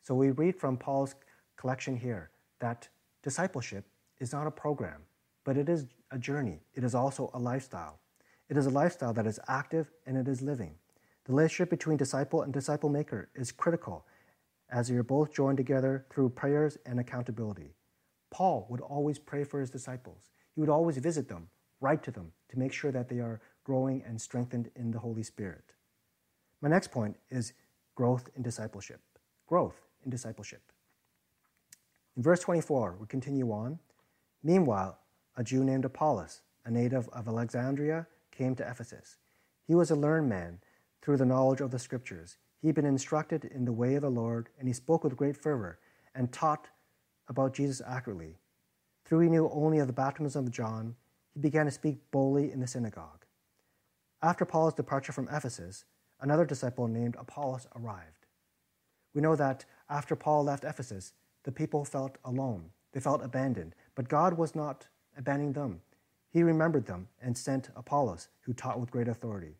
[0.00, 1.16] So we read from Paul's
[1.56, 2.88] collection here that
[3.24, 3.84] discipleship
[4.20, 5.00] is not a program,
[5.42, 6.60] but it is a journey.
[6.72, 7.98] It is also a lifestyle.
[8.50, 10.74] It is a lifestyle that is active and it is living.
[11.24, 14.04] The relationship between disciple and disciple maker is critical,
[14.68, 17.74] as are both joined together through prayers and accountability.
[18.32, 20.30] Paul would always pray for his disciples.
[20.52, 21.48] He would always visit them,
[21.80, 25.22] write to them to make sure that they are growing and strengthened in the Holy
[25.22, 25.74] Spirit.
[26.60, 27.52] My next point is
[27.94, 29.00] growth in discipleship.
[29.46, 30.62] Growth in discipleship.
[32.16, 33.78] In verse 24, we continue on.
[34.42, 34.98] Meanwhile,
[35.36, 38.08] a Jew named Apollos, a native of Alexandria,
[38.40, 39.18] came to Ephesus.
[39.66, 40.60] He was a learned man
[41.02, 42.38] through the knowledge of the Scriptures.
[42.62, 45.36] He had been instructed in the way of the Lord, and he spoke with great
[45.36, 45.78] fervor
[46.14, 46.68] and taught
[47.28, 48.38] about Jesus accurately.
[49.04, 50.96] Through he knew only of the baptism of John,
[51.34, 53.26] he began to speak boldly in the synagogue.
[54.22, 55.84] After Paul's departure from Ephesus,
[56.18, 58.26] another disciple named Apollos arrived.
[59.14, 61.12] We know that after Paul left Ephesus,
[61.44, 62.70] the people felt alone.
[62.92, 63.74] They felt abandoned.
[63.94, 65.82] But God was not abandoning them.
[66.32, 69.56] He remembered them and sent Apollos, who taught with great authority.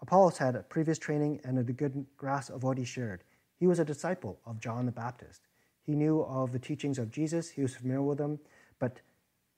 [0.00, 3.24] Apollos had a previous training and a good grasp of what he shared.
[3.58, 5.42] He was a disciple of John the Baptist.
[5.82, 8.38] He knew of the teachings of Jesus, he was familiar with them,
[8.78, 9.00] but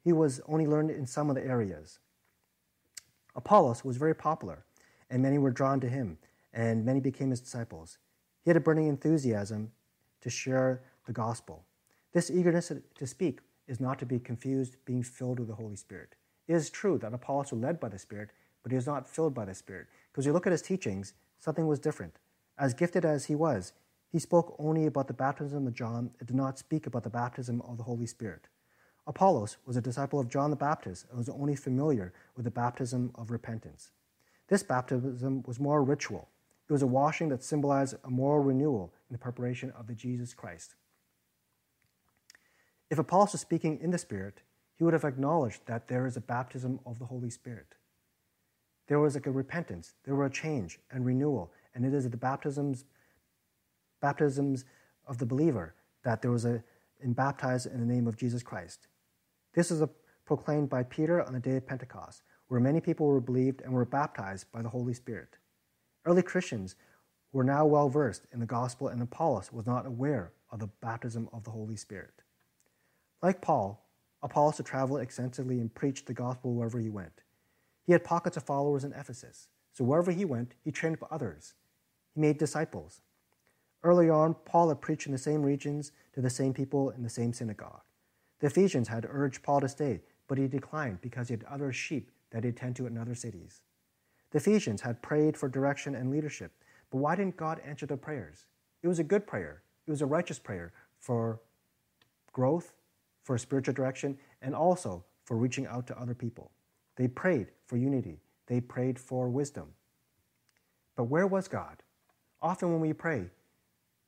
[0.03, 1.99] he was only learned in some of the areas.
[3.35, 4.65] Apollos was very popular,
[5.11, 6.19] and many were drawn to him,
[6.53, 7.99] and many became his disciples.
[8.43, 9.73] He had a burning enthusiasm
[10.21, 11.65] to share the gospel.
[12.13, 16.17] This eagerness to speak is not to be confused being filled with the Holy Spirit.
[16.51, 18.31] Is true that Apollos was led by the Spirit,
[18.65, 19.87] but he was not filled by the Spirit.
[20.11, 22.15] Because you look at his teachings, something was different.
[22.59, 23.73] As gifted as he was,
[24.11, 27.63] he spoke only about the baptism of John and did not speak about the baptism
[27.63, 28.49] of the Holy Spirit.
[29.07, 33.13] Apollos was a disciple of John the Baptist and was only familiar with the baptism
[33.15, 33.93] of repentance.
[34.49, 36.31] This baptism was more ritual.
[36.69, 40.35] It was a washing that symbolized a moral renewal in the preparation of the Jesus
[40.35, 40.75] Christ.
[42.91, 44.43] If Apollos was speaking in the Spirit,
[44.81, 47.75] he would have acknowledged that there is a baptism of the Holy Spirit.
[48.89, 52.17] There was like a repentance, there were a change and renewal, and it is the
[52.17, 52.87] baptisms,
[54.01, 54.65] baptisms
[55.07, 56.65] of the believer that there was a
[57.03, 58.87] in baptized in the name of Jesus Christ.
[59.53, 59.91] This is a,
[60.25, 63.85] proclaimed by Peter on the day of Pentecost, where many people were believed and were
[63.85, 65.37] baptized by the Holy Spirit.
[66.07, 66.75] Early Christians
[67.33, 71.29] were now well versed in the gospel, and Apollos was not aware of the baptism
[71.35, 72.23] of the Holy Spirit.
[73.23, 73.87] Like Paul,
[74.23, 77.23] Apollos had traveled extensively and preached the gospel wherever he went.
[77.85, 81.55] He had pockets of followers in Ephesus, so wherever he went, he trained up others.
[82.15, 83.01] He made disciples.
[83.83, 87.09] Early on, Paul had preached in the same regions to the same people in the
[87.09, 87.81] same synagogue.
[88.41, 92.11] The Ephesians had urged Paul to stay, but he declined because he had other sheep
[92.31, 93.63] that he'd tend to in other cities.
[94.31, 96.53] The Ephesians had prayed for direction and leadership,
[96.91, 98.47] but why didn't God answer their prayers?
[98.83, 99.63] It was a good prayer.
[99.87, 101.41] It was a righteous prayer for
[102.33, 102.75] growth
[103.23, 106.51] for spiritual direction, and also for reaching out to other people.
[106.97, 109.69] They prayed for unity, they prayed for wisdom.
[110.97, 111.83] But where was God?
[112.43, 113.31] Often when we pray,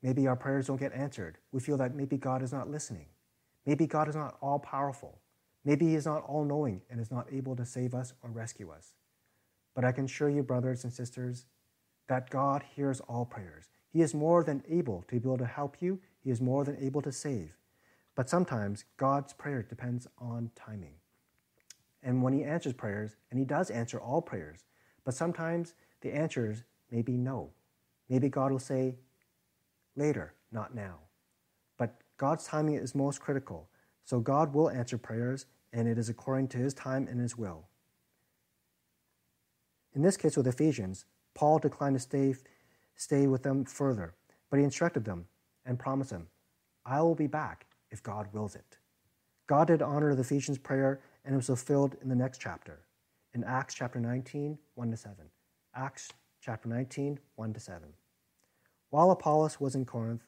[0.03, 1.38] maybe our prayers don't get answered.
[1.53, 3.07] We feel that maybe God is not listening.
[3.66, 5.20] Maybe God is not all powerful.
[5.64, 8.70] Maybe He is not all knowing and is not able to save us or rescue
[8.70, 8.94] us.
[9.75, 11.46] But I can assure you, brothers and sisters,
[12.09, 13.68] that God hears all prayers.
[13.92, 16.77] He is more than able to be able to help you, He is more than
[16.79, 17.57] able to save.
[18.14, 20.94] But sometimes God's prayer depends on timing.
[22.03, 24.64] And when He answers prayers, and He does answer all prayers,
[25.05, 27.51] but sometimes the answers may be no.
[28.09, 28.96] Maybe God will say,
[29.96, 30.98] later, not now.
[31.79, 33.68] But God's timing is most critical.
[34.05, 37.66] So God will answer prayers, and it is according to His time and His will.
[39.94, 42.35] In this case with Ephesians, Paul declined to stay,
[42.96, 44.14] stay with them further,
[44.51, 45.27] but he instructed them
[45.64, 46.29] and promised them,
[46.85, 48.78] I will be back if God wills it.
[49.46, 52.81] God did honor the Ephesians' prayer, and it was fulfilled in the next chapter,
[53.35, 55.16] in Acts chapter 19, 1 to 7.
[55.74, 56.09] Acts
[56.40, 57.88] chapter 19, 1 to 7.
[58.90, 60.22] While Apollos was in Corinth,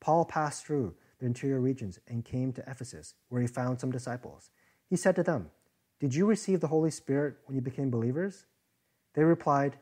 [0.00, 4.50] Paul passed through the interior regions and came to Ephesus, where he found some disciples.
[4.88, 5.50] He said to them,
[6.00, 8.46] Did you receive the Holy Spirit when you became believers?
[9.14, 9.76] They replied,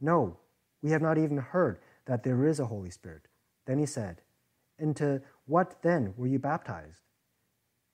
[0.00, 0.38] No,
[0.82, 3.28] we have not even heard that there is a Holy Spirit.
[3.66, 4.22] Then he said,
[4.78, 7.00] Into what then were you baptized?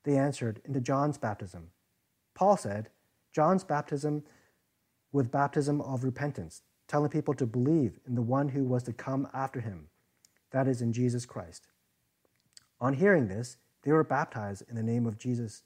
[0.05, 1.69] They answered, Into John's baptism.
[2.35, 2.89] Paul said,
[3.33, 4.25] John's baptism
[5.13, 9.29] with baptism of repentance, telling people to believe in the one who was to come
[9.33, 9.89] after him,
[10.51, 11.69] that is, in Jesus Christ.
[12.81, 15.63] On hearing this, they were baptized in the name of Jesus.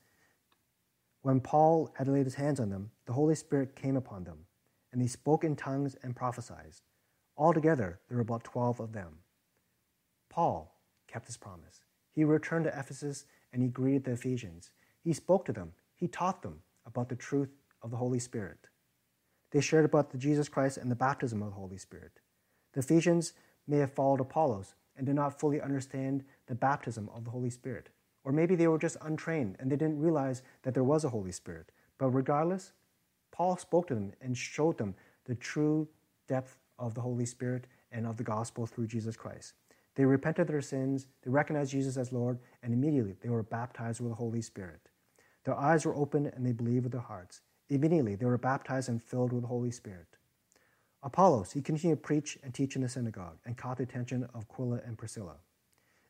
[1.22, 4.46] When Paul had laid his hands on them, the Holy Spirit came upon them,
[4.92, 6.72] and they spoke in tongues and prophesied.
[7.36, 9.18] Altogether, there were about twelve of them.
[10.28, 10.75] Paul,
[11.16, 11.80] kept his promise.
[12.12, 14.70] He returned to Ephesus and he greeted the Ephesians.
[15.02, 17.48] He spoke to them, he taught them about the truth
[17.80, 18.58] of the Holy Spirit.
[19.50, 22.20] They shared about the Jesus Christ and the baptism of the Holy Spirit.
[22.74, 23.32] The Ephesians
[23.66, 27.88] may have followed Apollos and did not fully understand the baptism of the Holy Spirit.
[28.22, 31.32] Or maybe they were just untrained and they didn't realize that there was a Holy
[31.32, 31.72] Spirit.
[31.96, 32.72] But regardless,
[33.32, 35.88] Paul spoke to them and showed them the true
[36.28, 39.54] depth of the Holy Spirit and of the gospel through Jesus Christ.
[39.96, 44.10] They repented their sins, they recognized Jesus as Lord, and immediately they were baptized with
[44.10, 44.80] the Holy Spirit.
[45.44, 47.40] Their eyes were opened and they believed with their hearts.
[47.70, 50.06] Immediately they were baptized and filled with the Holy Spirit.
[51.02, 54.44] Apollos, he continued to preach and teach in the synagogue and caught the attention of
[54.50, 55.36] Aquila and Priscilla.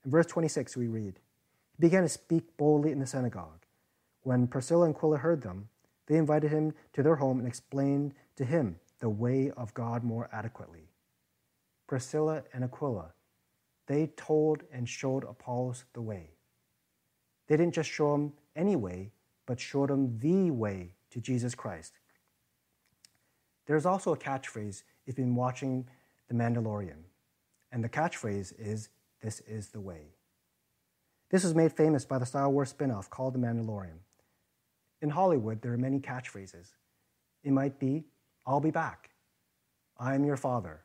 [0.05, 1.21] In verse 26, we read,
[1.77, 3.67] He began to speak boldly in the synagogue.
[4.23, 5.69] When Priscilla and Aquila heard them,
[6.07, 10.29] they invited him to their home and explained to him the way of God more
[10.33, 10.89] adequately.
[11.87, 13.13] Priscilla and Aquila,
[13.87, 16.31] they told and showed Apollos the way.
[17.47, 19.13] They didn't just show him any way,
[19.47, 21.93] but showed him the way to Jesus Christ.
[23.67, 25.89] There's also a catchphrase if you've been watching
[26.29, 27.03] The Mandalorian,
[27.73, 28.89] and the catchphrase is,
[29.23, 30.15] This is the way.
[31.31, 33.99] This was made famous by the Star Wars spin off called The Mandalorian.
[35.03, 36.73] In Hollywood, there are many catchphrases.
[37.45, 38.05] It might be,
[38.47, 39.11] I'll be back,
[39.99, 40.83] I am your father,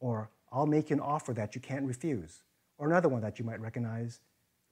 [0.00, 2.42] or I'll make you an offer that you can't refuse,
[2.78, 4.20] or another one that you might recognize,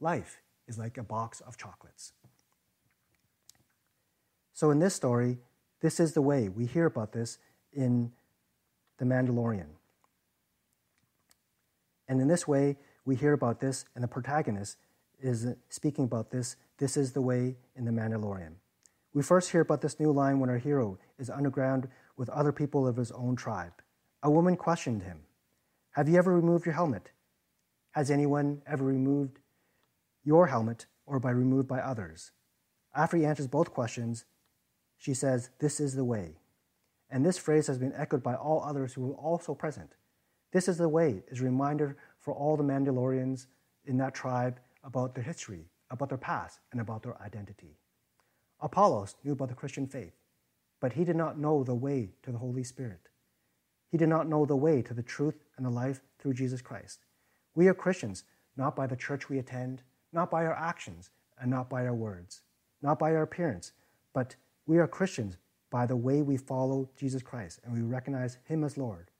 [0.00, 2.12] life is like a box of chocolates.
[4.52, 5.38] So in this story,
[5.80, 6.48] this is the way.
[6.48, 7.38] We hear about this
[7.72, 8.12] in
[8.98, 9.66] The Mandalorian.
[12.08, 14.78] And in this way, we hear about this, and the protagonist
[15.20, 16.56] is speaking about this.
[16.78, 18.52] This is the way in The Mandalorian.
[19.12, 22.86] We first hear about this new line when our hero is underground with other people
[22.86, 23.72] of his own tribe.
[24.22, 25.20] A woman questioned him
[25.94, 27.12] Have you ever removed your helmet?
[27.92, 29.38] Has anyone ever removed
[30.24, 32.32] your helmet or by removed by others?
[32.96, 34.24] After he answers both questions,
[34.96, 36.40] she says, This is the way.
[37.10, 39.94] And this phrase has been echoed by all others who were also present.
[40.52, 43.46] This is the way is a reminder for all the Mandalorians
[43.84, 47.78] in that tribe about their history, about their past, and about their identity.
[48.60, 50.14] Apollos knew about the Christian faith,
[50.80, 53.10] but he did not know the way to the Holy Spirit.
[53.94, 57.04] He did not know the way to the truth and the life through Jesus Christ.
[57.54, 58.24] We are Christians
[58.56, 62.40] not by the church we attend, not by our actions, and not by our words,
[62.82, 63.70] not by our appearance,
[64.12, 64.34] but
[64.66, 65.36] we are Christians
[65.70, 69.12] by the way we follow Jesus Christ and we recognize Him as Lord.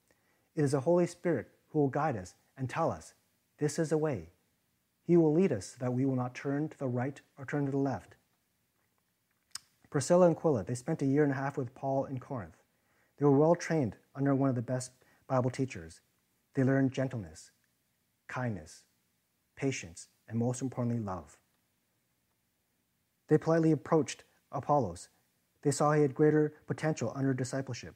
[0.57, 3.15] It is the Holy Spirit who will guide us and tell us
[3.59, 4.31] this is the way.
[5.07, 7.65] He will lead us so that we will not turn to the right or turn
[7.67, 8.17] to the left.
[9.89, 12.64] Priscilla and Aquila, they spent a year and a half with Paul in Corinth.
[13.19, 14.93] They were well trained under one of the best
[15.27, 16.01] Bible teachers.
[16.55, 17.51] They learned gentleness,
[18.29, 18.85] kindness,
[19.57, 21.37] patience, and most importantly, love.
[23.29, 25.09] They politely approached Apollos
[25.65, 27.95] they saw he had greater potential under discipleship.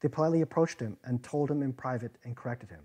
[0.00, 2.84] They politely approached him and told him in private and corrected him.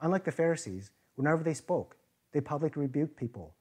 [0.00, 1.96] Unlike the Pharisees, whenever they spoke,
[2.32, 3.54] they publicly rebuked people.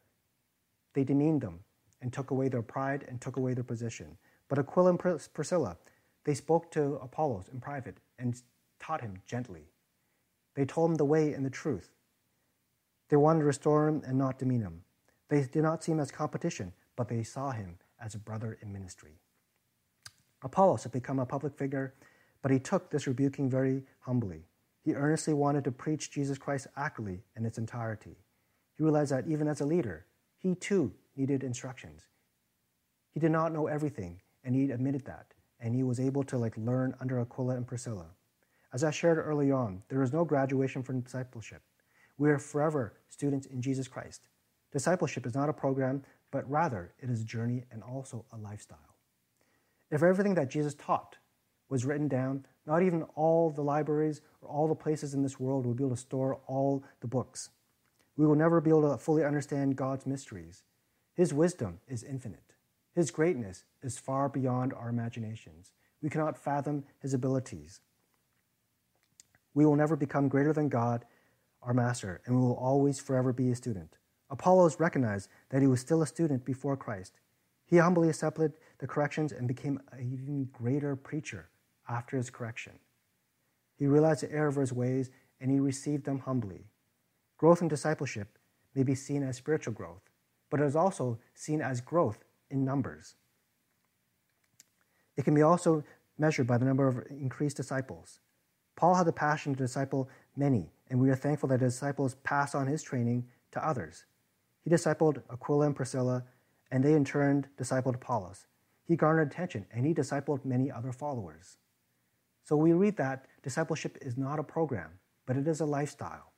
[0.93, 1.59] They demeaned them
[2.01, 4.17] and took away their pride and took away their position.
[4.49, 4.99] But Aquila and
[5.33, 5.77] Priscilla,
[6.27, 8.41] they spoke to Apollos in private and
[8.81, 9.71] taught him gently.
[10.55, 11.91] They told him the way and the truth.
[13.07, 14.83] They wanted to restore him and not demean him.
[15.29, 18.73] They did not see him as competition, but they saw him as a brother in
[18.73, 19.21] ministry.
[20.43, 21.93] Apollos had become a public figure,
[22.41, 24.49] but he took this rebuking very humbly.
[24.83, 28.17] He earnestly wanted to preach Jesus Christ accurately in its entirety.
[28.75, 30.05] He realized that even as a leader,
[30.37, 32.09] he too needed instructions.
[33.13, 36.57] He did not know everything, and he admitted that, and he was able to like
[36.57, 38.07] learn under Aquila and Priscilla.
[38.73, 41.61] As I shared early on, there is no graduation from discipleship.
[42.17, 44.27] We are forever students in Jesus Christ.
[44.71, 48.95] Discipleship is not a program, but rather it is a journey and also a lifestyle.
[49.89, 51.17] If everything that Jesus taught
[51.69, 55.65] was written down, not even all the libraries or all the places in this world
[55.65, 57.49] would be able to store all the books.
[58.17, 60.63] We will never be able to fully understand God's mysteries.
[61.13, 62.53] His wisdom is infinite.
[62.97, 65.71] His greatness is far beyond our imaginations.
[66.01, 67.79] We cannot fathom his abilities.
[69.53, 71.05] We will never become greater than God,
[71.61, 73.97] our master, and we will always forever be a student.
[74.31, 77.19] Apollos recognized that he was still a student before Christ.
[77.67, 81.49] He humbly accepted the corrections and became an even greater preacher
[81.87, 82.79] after his correction.
[83.77, 86.65] He realized the error of his ways and he received them humbly.
[87.37, 88.39] Growth in discipleship
[88.73, 90.09] may be seen as spiritual growth,
[90.49, 93.15] but it is also seen as growth in numbers.
[95.15, 95.83] It can be also
[96.17, 98.19] measured by the number of increased disciples.
[98.75, 102.55] Paul had the passion to disciple many, and we are thankful that his disciples passed
[102.55, 104.05] on his training to others.
[104.63, 106.23] He discipled Aquila and Priscilla,
[106.71, 108.45] and they in turn discipled Apollos
[108.87, 111.57] he garnered attention and he discipled many other followers.
[112.45, 114.91] So we read that discipleship is not a program,
[115.25, 116.31] but it is a lifestyle.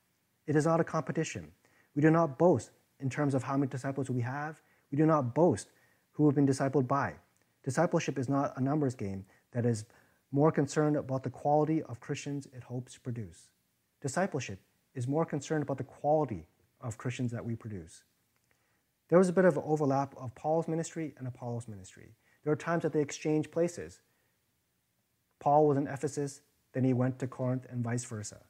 [0.48, 1.52] It is not a competition.
[1.96, 4.62] We do not boast in terms of how many disciples we have.
[4.92, 5.70] We do not boast
[6.20, 7.14] who have been discipled by.
[7.64, 9.86] Discipleship is not a numbers game that is
[10.34, 13.48] more concerned about the quality of Christians it hopes to produce.
[14.02, 14.60] Discipleship
[14.94, 16.46] is more concerned about the quality
[16.82, 18.04] of Christians that we produce.
[19.08, 22.10] There was a bit of overlap of Paul's ministry and Apollos' ministry.
[22.44, 24.02] There are times that they exchange places.
[25.40, 26.42] Paul was in Ephesus,
[26.74, 28.42] then he went to Corinth, and vice versa.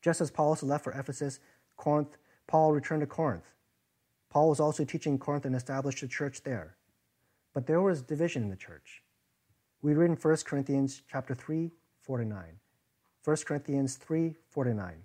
[0.00, 1.40] Just as Paul left for Ephesus,
[1.76, 2.16] Corinth,
[2.46, 3.50] Paul returned to Corinth.
[4.30, 6.76] Paul was also teaching Corinth and established a church there.
[7.52, 9.02] But there was division in the church.
[9.82, 12.60] We read in 1 Corinthians chapter 3, 49.
[13.24, 15.02] 1 Corinthians 3, 49.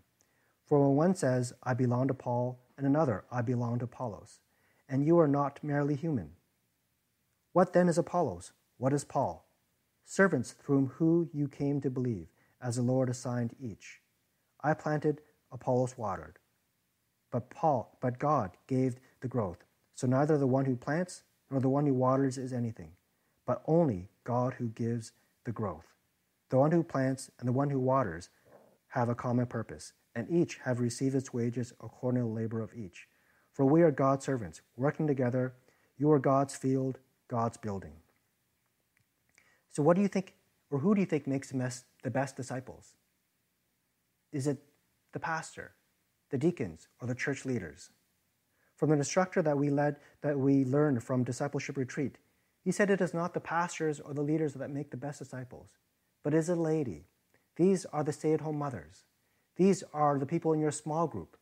[0.67, 4.39] For when one says, I belong to Paul, and another, I belong to Apollos,
[4.87, 6.31] and you are not merely human.
[7.51, 8.51] What then is Apollos?
[8.77, 9.47] What is Paul?
[10.03, 12.27] Servants through whom you came to believe,
[12.61, 14.01] as the Lord assigned each.
[14.61, 15.21] I planted,
[15.51, 16.37] Apollos watered.
[17.31, 19.63] But Paul, but God gave the growth.
[19.95, 22.91] So neither the one who plants nor the one who waters is anything,
[23.47, 25.13] but only God who gives
[25.45, 25.87] the growth.
[26.51, 28.29] The one who plants and the one who waters
[28.89, 32.75] have a common purpose, and each have received its wages according to the labor of
[32.75, 33.07] each.
[33.51, 35.55] For we are God's servants, working together.
[35.97, 37.93] You are God's field, God's building.
[39.71, 40.35] So, what do you think,
[40.69, 42.93] or who do you think makes the best disciples?
[44.31, 44.59] Is it
[45.13, 45.73] the pastor,
[46.29, 47.89] the deacons, or the church leaders?
[48.75, 52.17] From the instructor that we led, that we learned from discipleship retreat,
[52.63, 55.69] he said it is not the pastors or the leaders that make the best disciples,
[56.23, 57.05] but is a lady.
[57.55, 59.03] These are the stay-at-home mothers.
[59.55, 61.37] These are the people in your small group.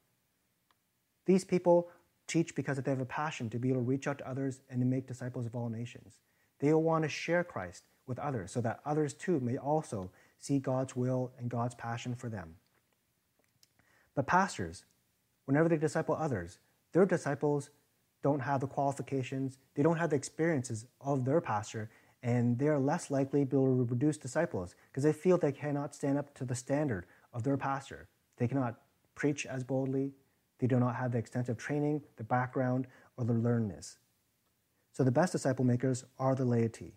[1.26, 1.90] These people
[2.28, 4.80] teach because they have a passion to be able to reach out to others and
[4.80, 6.18] to make disciples of all nations.
[6.60, 10.96] They want to share Christ with others so that others too may also see God's
[10.96, 12.56] will and God's passion for them.
[14.16, 14.86] But pastors,
[15.46, 16.60] whenever they disciple others,
[16.94, 17.70] their disciples
[18.22, 21.90] don't have the qualifications, they don't have the experiences of their pastor,
[22.22, 25.52] and they are less likely to be able to produce disciples because they feel they
[25.52, 28.08] cannot stand up to the standard of their pastor.
[28.38, 28.80] They cannot
[29.16, 30.14] preach as boldly,
[30.60, 32.88] they do not have the extensive training, the background,
[33.18, 33.98] or the learnness.
[34.94, 36.94] So the best disciple makers are the laity.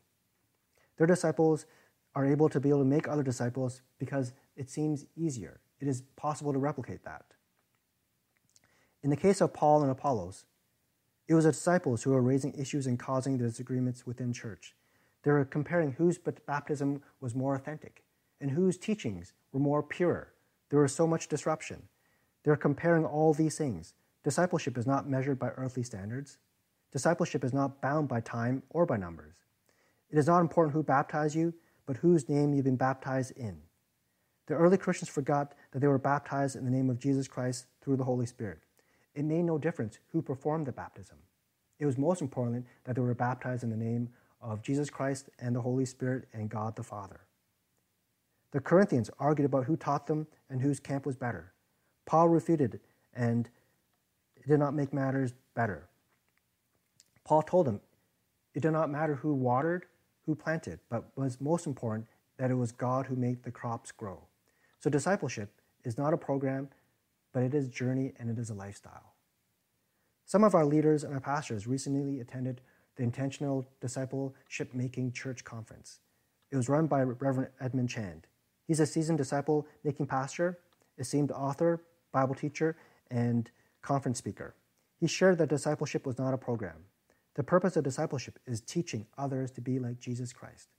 [0.98, 1.66] Their disciples
[2.14, 5.60] are able to be able to make other disciples because it seems easier.
[5.80, 7.24] It is possible to replicate that.
[9.06, 10.46] In the case of Paul and Apollos,
[11.28, 14.74] it was the disciples who were raising issues and causing the disagreements within church.
[15.22, 18.02] They were comparing whose baptism was more authentic
[18.40, 20.32] and whose teachings were more pure.
[20.70, 21.84] There was so much disruption.
[22.42, 23.94] They're comparing all these things.
[24.24, 26.38] Discipleship is not measured by earthly standards.
[26.90, 29.36] Discipleship is not bound by time or by numbers.
[30.10, 31.54] It is not important who baptized you,
[31.86, 33.58] but whose name you've been baptized in.
[34.46, 37.98] The early Christians forgot that they were baptized in the name of Jesus Christ through
[37.98, 38.65] the Holy Spirit
[39.16, 41.16] it made no difference who performed the baptism.
[41.80, 44.10] It was most important that they were baptized in the name
[44.40, 47.20] of Jesus Christ and the Holy Spirit and God the Father.
[48.52, 51.52] The Corinthians argued about who taught them and whose camp was better.
[52.04, 52.78] Paul refuted
[53.14, 53.48] and
[54.36, 55.88] it did not make matters better.
[57.24, 57.80] Paul told them
[58.54, 59.86] it did not matter who watered,
[60.26, 62.06] who planted, but was most important
[62.36, 64.20] that it was God who made the crops grow.
[64.78, 65.50] So discipleship
[65.84, 66.68] is not a program
[67.36, 69.12] but it is a journey and it is a lifestyle.
[70.24, 72.62] Some of our leaders and our pastors recently attended
[72.96, 76.00] the Intentional Discipleship Making Church Conference.
[76.50, 78.24] It was run by Reverend Edmund Chan.
[78.66, 80.60] He's a seasoned disciple making pastor,
[80.96, 82.78] esteemed author, Bible teacher,
[83.10, 83.50] and
[83.82, 84.54] conference speaker.
[84.98, 86.86] He shared that discipleship was not a program.
[87.34, 90.70] The purpose of discipleship is teaching others to be like Jesus Christ.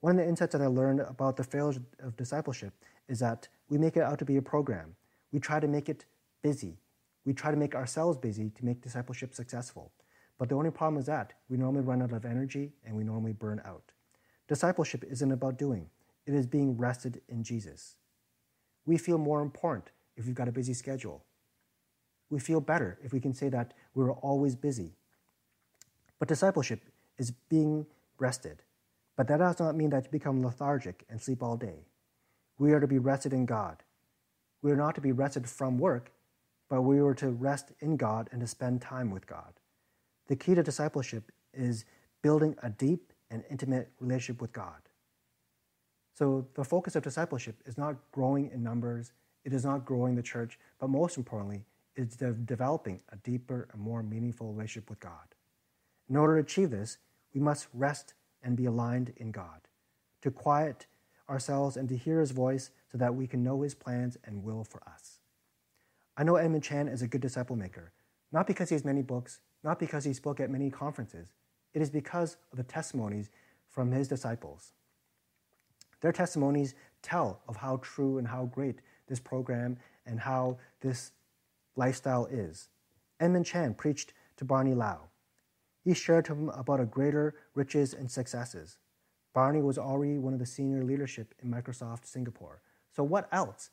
[0.00, 2.74] One of the insights that I learned about the failure of discipleship
[3.08, 4.96] is that we make it out to be a program.
[5.32, 6.04] We try to make it
[6.42, 6.78] busy.
[7.24, 9.92] We try to make ourselves busy to make discipleship successful.
[10.38, 13.32] But the only problem is that we normally run out of energy and we normally
[13.32, 13.92] burn out.
[14.48, 15.88] Discipleship isn't about doing,
[16.26, 17.96] it is being rested in Jesus.
[18.84, 21.24] We feel more important if we've got a busy schedule.
[22.30, 24.96] We feel better if we can say that we were always busy.
[26.18, 26.80] But discipleship
[27.18, 27.86] is being
[28.18, 28.62] rested.
[29.16, 31.86] But that does not mean that you become lethargic and sleep all day.
[32.58, 33.82] We are to be rested in God.
[34.62, 36.12] We are not to be rested from work,
[36.68, 39.52] but we are to rest in God and to spend time with God.
[40.28, 41.84] The key to discipleship is
[42.22, 44.80] building a deep and intimate relationship with God.
[46.14, 49.12] So, the focus of discipleship is not growing in numbers,
[49.44, 51.64] it is not growing the church, but most importantly,
[51.96, 55.34] it's de- developing a deeper and more meaningful relationship with God.
[56.08, 56.98] In order to achieve this,
[57.34, 59.60] we must rest and be aligned in God.
[60.22, 60.86] To quiet
[61.28, 64.62] ourselves and to hear His voice so that we can know His plans and will
[64.62, 65.18] for us.
[66.16, 67.90] I know Edmund Chan is a good disciple maker,
[68.30, 71.32] not because he has many books, not because he spoke at many conferences.
[71.72, 73.30] It is because of the testimonies
[73.70, 74.72] from his disciples.
[76.02, 81.12] Their testimonies tell of how true and how great this program and how this
[81.76, 82.68] lifestyle is.
[83.18, 85.08] Edmund Chan preached to Barney Lau.
[85.82, 88.76] He shared to him about a greater riches and successes.
[89.32, 92.60] Barney was already one of the senior leadership in Microsoft Singapore.
[92.94, 93.70] So what else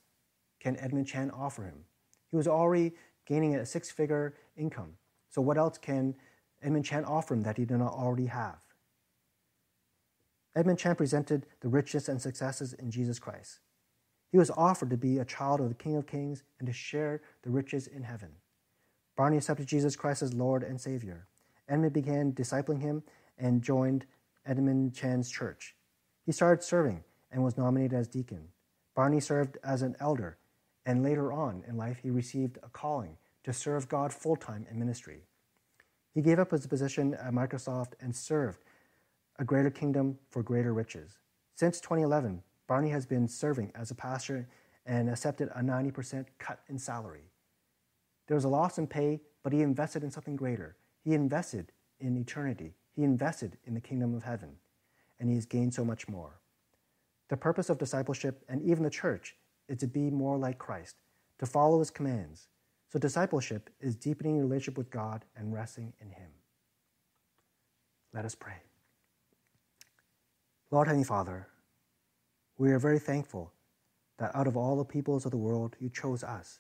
[0.60, 1.86] can Edmund Chan offer him?
[2.30, 2.94] He was already
[3.26, 4.94] gaining a six-figure income.
[5.30, 6.16] So what else can
[6.62, 8.60] Edmund Chan offer him that he did not already have?
[10.56, 13.60] Edmund Chan presented the riches and successes in Jesus Christ.
[14.32, 17.22] He was offered to be a child of the King of Kings and to share
[17.44, 18.30] the riches in heaven.
[19.16, 21.28] Barney accepted Jesus Christ as Lord and Savior.
[21.68, 23.04] Edmund began discipling him
[23.38, 24.06] and joined
[24.46, 25.76] Edmund Chan's church.
[26.26, 28.48] He started serving and was nominated as deacon.
[29.00, 30.38] Barney served as an elder,
[30.86, 34.78] and later on in life, he received a calling to serve God full time in
[34.78, 35.22] ministry.
[36.14, 38.60] He gave up his position at Microsoft and served
[39.38, 41.18] a greater kingdom for greater riches.
[41.56, 44.50] Since 2011, Barney has been serving as a pastor
[44.86, 47.32] and accepted a 90% cut in salary.
[48.28, 50.76] There was a loss in pay, but he invested in something greater.
[51.06, 51.72] He invested
[52.02, 52.74] in eternity.
[52.98, 54.58] He invested in the kingdom of heaven,
[55.22, 56.42] and he has gained so much more.
[57.30, 59.36] The purpose of discipleship and even the church
[59.68, 60.98] is to be more like Christ,
[61.38, 62.48] to follow his commands.
[62.92, 66.32] So, discipleship is deepening your relationship with God and resting in him.
[68.14, 68.56] Let us pray.
[70.72, 71.48] Lord Heavenly Father,
[72.58, 73.54] we are very thankful
[74.18, 76.60] that out of all the peoples of the world, you chose us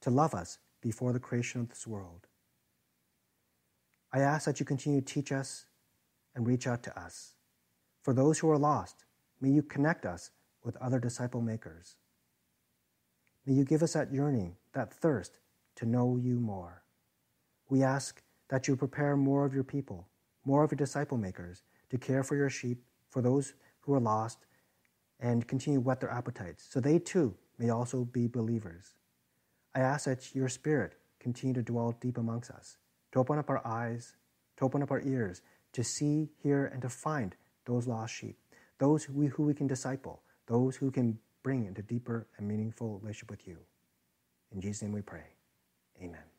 [0.00, 2.26] to love us before the creation of this world.
[4.12, 5.66] I ask that you continue to teach us
[6.34, 7.34] and reach out to us.
[8.02, 9.05] For those who are lost,
[9.40, 10.30] may you connect us
[10.64, 11.96] with other disciple makers.
[13.46, 15.38] May you give us that yearning, that thirst
[15.76, 16.82] to know you more.
[17.68, 20.08] We ask that you prepare more of your people,
[20.44, 24.46] more of your disciple makers, to care for your sheep, for those who are lost,
[25.20, 28.94] and continue to whet their appetites, so they too may also be believers.
[29.74, 32.76] I ask that your Spirit continue to dwell deep amongst us,
[33.12, 34.14] to open up our eyes,
[34.56, 38.36] to open up our ears, to see, hear, and to find those lost sheep,
[38.78, 42.98] those who we, who we can disciple, those who can bring into deeper and meaningful
[43.00, 43.58] relationship with you.
[44.52, 45.24] In Jesus' name we pray.
[46.02, 46.35] Amen.